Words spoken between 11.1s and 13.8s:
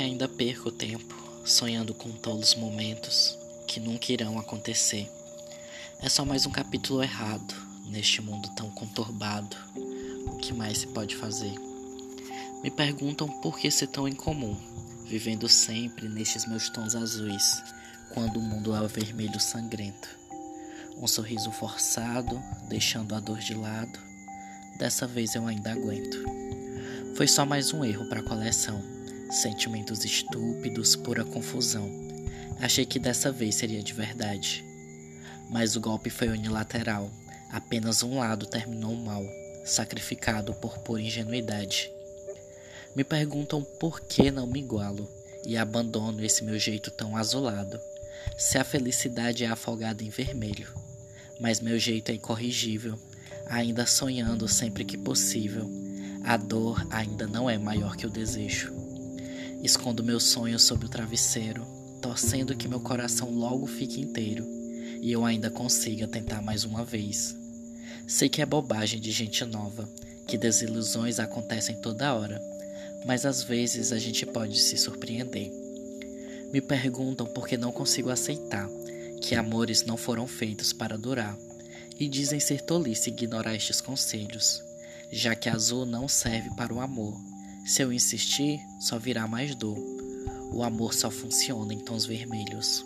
fazer? Me perguntam por que